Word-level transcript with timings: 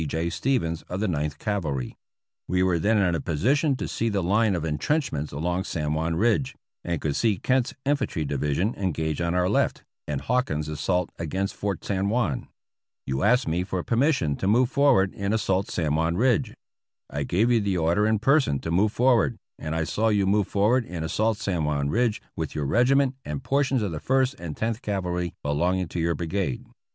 J. 0.07 0.31
Stevens, 0.31 0.81
of 0.89 0.99
the 0.99 1.07
Ninth 1.07 1.37
Cavahy. 1.37 1.95
We 2.47 2.63
were 2.63 2.79
then 2.79 2.97
in 2.97 3.13
a 3.13 3.21
position 3.21 3.75
to 3.75 3.87
see 3.87 4.09
the 4.09 4.23
line 4.23 4.55
of 4.55 4.65
intrenchments 4.65 5.31
along 5.31 5.63
San 5.65 5.93
Juan 5.93 6.15
Ridge, 6.15 6.55
and 6.83 6.99
could 6.99 7.15
see 7.15 7.37
Kent's 7.37 7.75
Infantry 7.85 8.25
Divis 8.25 8.55
ion 8.57 8.73
engaged 8.79 9.21
on 9.21 9.35
our 9.35 9.47
left, 9.47 9.83
and 10.07 10.21
Hawkins' 10.21 10.67
assault 10.69 11.11
against 11.19 11.53
Fort 11.53 11.85
San 11.85 12.09
Juan. 12.09 12.47
You 13.05 13.21
asked 13.21 13.47
me 13.47 13.63
for 13.63 13.83
permission 13.83 14.35
to 14.37 14.47
move 14.47 14.71
forward 14.71 15.11
313 15.11 15.17
APPENDIX 15.19 15.21
F 15.21 15.25
and 15.27 15.33
assault 15.35 15.69
San 15.69 15.93
Juan 15.95 16.17
Ridge. 16.17 16.53
I 17.11 17.21
gave 17.21 17.51
you 17.51 17.61
the 17.61 17.77
order 17.77 18.07
in 18.07 18.17
per 18.17 18.39
son 18.39 18.57
to 18.61 18.71
move 18.71 18.91
forward, 18.91 19.37
and 19.59 19.75
I 19.75 19.83
saw 19.83 20.07
you 20.07 20.25
move 20.25 20.47
forward 20.47 20.83
and 20.87 21.05
assault 21.05 21.37
San 21.37 21.63
Juan 21.63 21.89
Ridge 21.91 22.23
with 22.35 22.55
your 22.55 22.65
regiment 22.65 23.17
and 23.23 23.43
portions 23.43 23.83
of 23.83 23.91
the 23.91 23.99
First 23.99 24.33
and 24.39 24.57
Tenth 24.57 24.81
Cavalry 24.81 25.35
belonging 25.43 25.87
to 25.89 25.99
your 25.99 26.15
Brigade. 26.15 26.65